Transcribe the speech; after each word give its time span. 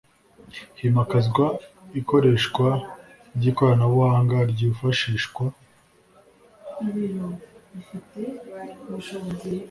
himakazwa 0.79 1.45
ikoreshwa 1.99 2.67
ry 3.35 3.45
ikoranabuhanga 3.51 4.37
ryifashishwa 4.51 5.43